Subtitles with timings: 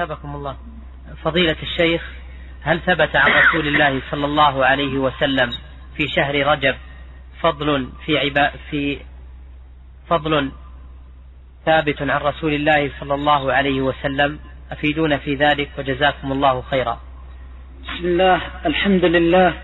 [0.00, 0.56] أثابكم الله.
[1.24, 2.02] فضيلة الشيخ
[2.62, 5.50] هل ثبت عن رسول الله صلى الله عليه وسلم
[5.96, 6.74] في شهر رجب
[7.40, 8.98] فضل في عبا في
[10.08, 10.52] فضل
[11.66, 14.38] ثابت عن رسول الله صلى الله عليه وسلم؟
[14.72, 17.00] أفيدونا في ذلك وجزاكم الله خيرا.
[17.82, 19.54] بسم الله الحمد لله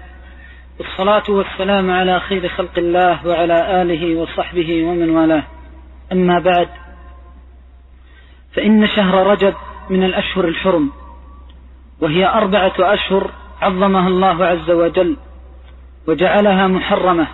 [0.79, 5.45] والصلاة والسلام على خير خلق الله وعلى آله وصحبه ومن والاه.
[6.13, 6.69] أما بعد
[8.53, 9.55] فإن شهر رجب
[9.91, 10.91] من الأشهر الحرم
[12.01, 13.31] وهي أربعة أشهر
[13.63, 15.17] عظمها الله عز وجل
[16.07, 17.27] وجعلها محرمة.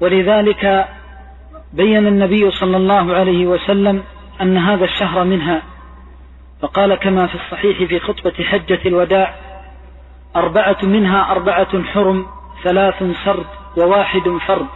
[0.00, 0.88] ولذلك
[1.72, 4.02] بين النبي صلى الله عليه وسلم
[4.40, 5.62] أن هذا الشهر منها
[6.62, 9.34] فقال كما في الصحيح في خطبة حجة الوداع
[10.36, 12.26] أربعة منها أربعة حرم
[12.64, 13.46] ثلاث سرد
[13.76, 14.66] وواحد فرد.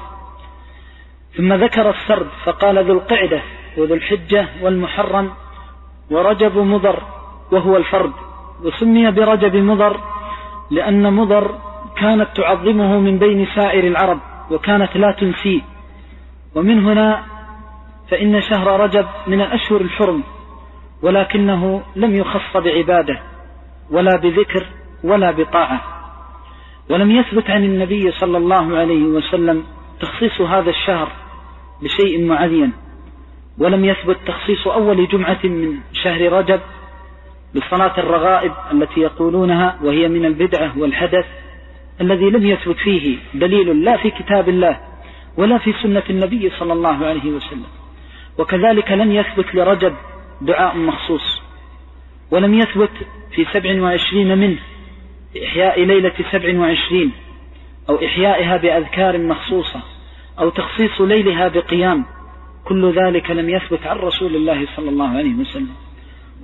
[1.37, 3.43] ثم ذكر السرد فقال ذو القعدة
[3.77, 5.31] وذو الحجة والمحرم
[6.11, 7.03] ورجب مضر
[7.53, 8.13] وهو الفرد
[8.65, 10.01] وسمي برجب مضر
[10.71, 11.59] لأن مضر
[11.97, 14.19] كانت تعظمه من بين سائر العرب
[14.51, 15.61] وكانت لا تنسيه
[16.55, 17.25] ومن هنا
[18.11, 20.23] فإن شهر رجب من الأشهر الحرم
[21.03, 23.21] ولكنه لم يخص بعبادة
[23.91, 24.67] ولا بذكر
[25.05, 25.81] ولا بطاعة.
[26.91, 29.65] ولم يثبت عن النبي صلى الله عليه وسلم
[30.01, 31.09] تخصيص هذا الشهر
[31.83, 32.73] بشيء معين.
[33.59, 36.61] ولم يثبت تخصيص أول جمعة من شهر رجب
[37.55, 41.27] بصلاة الرغائب التي يقولونها وهي من البدعة والحدث
[42.01, 44.81] الذي لم يثبت فيه دليل لا في كتاب الله
[45.37, 47.67] ولا في سنة النبي صلى الله عليه وسلم.
[48.39, 49.95] وكذلك لم يثبت لرجب
[50.41, 51.43] دعاء مخصوص
[52.31, 52.91] ولم يثبت
[53.35, 54.59] في سبع وعشرين منه
[55.45, 57.13] إحياء ليلة سبع وعشرين
[57.91, 59.81] أو إحيائها بأذكار مخصوصة
[60.39, 62.05] أو تخصيص ليلها بقيام.
[62.69, 65.75] كل ذلك لم يثبت عن رسول الله صلى الله عليه وسلم.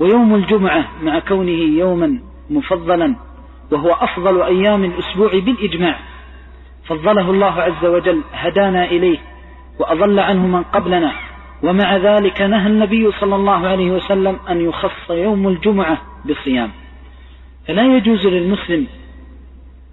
[0.00, 2.20] ويوم الجمعة مع كونه يوما
[2.50, 3.16] مفضلا
[3.72, 5.98] وهو أفضل أيام الأسبوع بالإجماع.
[6.84, 9.18] فضله الله عز وجل هدانا إليه
[9.78, 11.12] وأضل عنه من قبلنا.
[11.62, 16.70] ومع ذلك نهى النبي صلى الله عليه وسلم أن يخص يوم الجمعة بصيام
[17.68, 18.86] فلا يجوز للمسلم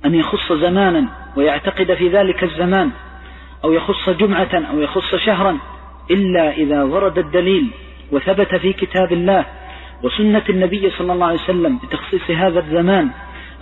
[0.05, 1.05] أن يخص زمانا
[1.37, 2.91] ويعتقد في ذلك الزمان
[3.63, 5.57] أو يخص جمعة أو يخص شهرا.
[6.11, 7.71] إلا إذا ورد الدليل
[8.11, 9.45] وثبت في كتاب الله
[10.03, 13.09] وسنة النبي صلى الله عليه وسلم بتخصيص هذا الزمان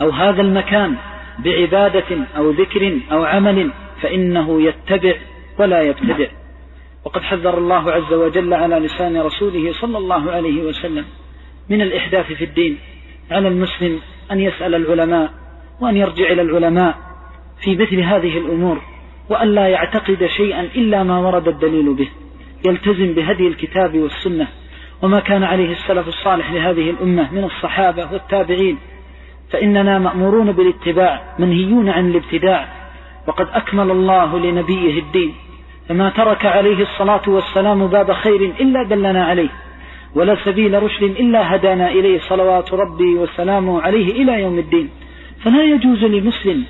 [0.02, 0.96] أو هذا المكان
[1.40, 3.72] بعبادة أو ذكر أو عمل
[4.02, 5.14] فإنه يتبع
[5.60, 6.28] ولا يبتدع.
[7.06, 11.06] وقد حذر الله عز وجل على لسان رسوله صلى الله عليه وسلم
[11.70, 12.78] من الإحداث في الدين
[13.32, 14.00] على المسلم
[14.32, 15.34] أن يسأل العلماء
[15.82, 16.98] وأن يرجع إلى العلماء
[17.64, 18.82] في مثل هذه الأمور
[19.30, 22.10] وأن لا يعتقد شيئا إلا ما ورد الدليل به.
[22.66, 24.48] يلتزم بهدي الكتاب والسنة
[25.02, 28.78] وما كان عليه السلف الصالح لهذه الأمة من الصحابة والتابعين.
[29.50, 32.68] فإننا مأمورون بالاتباع منهيون عن الابتداع.
[33.28, 35.34] وقد أكمل الله لنبيه الدين.
[35.90, 39.50] فما ترك عليه الصلاة والسلام باب خير إلا دلنا عليه.
[40.16, 42.20] ولا سبيل رشد إلا هدانا إليه.
[42.20, 44.90] صلوات ربي وسلامه عليه إلى يوم الدين.
[45.44, 46.64] فلا يجوز لمسلم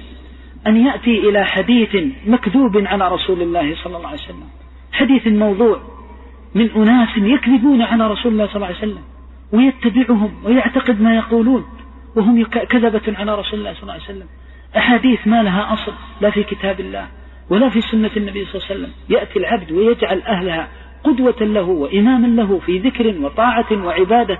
[0.68, 4.50] أن يأتي إلى حديث مكذوب على رسول الله صلى الله عليه وسلم.
[4.98, 5.82] حديث موضوع
[6.56, 9.04] من أناس يكذبون على رسول الله صلى الله عليه وسلم
[9.54, 11.66] ويتبعهم ويعتقد ما يقولون
[12.16, 14.28] وهم كذبة على رسول الله صلى الله عليه وسلم.
[14.78, 17.08] أحاديث ما لها أصل لا في كتاب الله
[17.50, 18.92] ولا في سنة النبي صلى الله عليه وسلم.
[19.10, 20.68] يأتي العبد ويجعل أهلها
[21.04, 24.40] قدوة له وإماما له في ذكر وطاعة وعبادة.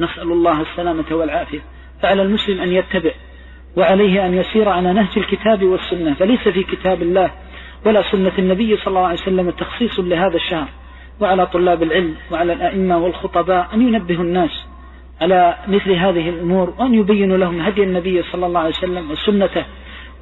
[0.00, 1.60] نسأل الله السلامة والعافية.
[2.02, 3.10] فعلى المسلم أن يتبع
[3.76, 7.30] وعليه أن يسير على نهج الكتاب والسنة فليس في كتاب الله
[7.86, 10.68] ولا سنة النبي صلى الله عليه وسلم تخصيص لهذا الشهر
[11.20, 14.66] وعلى طلاب العلم وعلى الأئمة والخطباء أن ينبهوا الناس
[15.20, 19.64] على مثل هذه الأمور وأن يبينوا لهم هدي النبي صلى الله عليه وسلم وسنته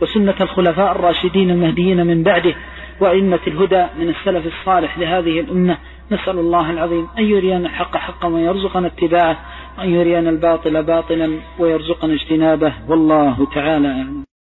[0.02, 2.54] وسنة الخلفاء الراشدين المهديين من بعده
[3.00, 5.78] وأئمة الهدى من السلف الصالح لهذه الأمة.
[6.12, 9.38] نسأل الله العظيم أن يرينا الحق حقا ويرزقنا اتباعه
[9.78, 12.72] وأن يرينا الباطل باطلا ويرزقنا اجتنابه.
[12.88, 14.06] والله تعالى